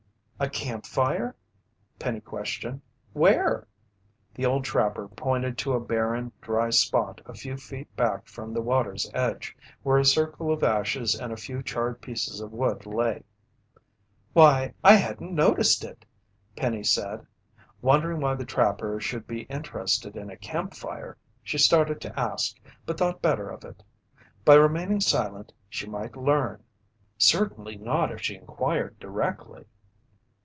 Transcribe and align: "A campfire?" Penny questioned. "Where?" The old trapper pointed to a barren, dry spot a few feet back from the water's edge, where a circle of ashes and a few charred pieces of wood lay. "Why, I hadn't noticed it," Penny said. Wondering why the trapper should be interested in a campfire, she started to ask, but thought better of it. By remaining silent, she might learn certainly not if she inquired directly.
"A 0.43 0.49
campfire?" 0.49 1.35
Penny 1.99 2.19
questioned. 2.19 2.81
"Where?" 3.13 3.67
The 4.33 4.43
old 4.43 4.63
trapper 4.65 5.07
pointed 5.07 5.55
to 5.59 5.73
a 5.73 5.79
barren, 5.79 6.31
dry 6.41 6.71
spot 6.71 7.21
a 7.27 7.35
few 7.35 7.57
feet 7.57 7.95
back 7.95 8.25
from 8.27 8.51
the 8.51 8.61
water's 8.63 9.07
edge, 9.13 9.55
where 9.83 9.99
a 9.99 10.03
circle 10.03 10.51
of 10.51 10.63
ashes 10.63 11.13
and 11.13 11.31
a 11.31 11.37
few 11.37 11.61
charred 11.61 12.01
pieces 12.01 12.41
of 12.41 12.53
wood 12.53 12.87
lay. 12.87 13.21
"Why, 14.33 14.73
I 14.83 14.95
hadn't 14.95 15.31
noticed 15.31 15.83
it," 15.83 16.05
Penny 16.57 16.83
said. 16.83 17.27
Wondering 17.83 18.19
why 18.19 18.33
the 18.33 18.43
trapper 18.43 18.99
should 18.99 19.27
be 19.27 19.41
interested 19.41 20.17
in 20.17 20.31
a 20.31 20.37
campfire, 20.37 21.19
she 21.43 21.59
started 21.59 22.01
to 22.01 22.19
ask, 22.19 22.57
but 22.87 22.97
thought 22.97 23.21
better 23.21 23.47
of 23.47 23.63
it. 23.63 23.83
By 24.43 24.55
remaining 24.55 25.01
silent, 25.01 25.53
she 25.69 25.85
might 25.87 26.17
learn 26.17 26.63
certainly 27.15 27.75
not 27.77 28.11
if 28.11 28.21
she 28.23 28.35
inquired 28.37 28.97
directly. 28.97 29.65